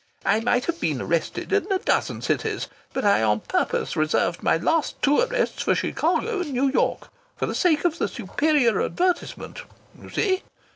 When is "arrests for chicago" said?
5.19-6.39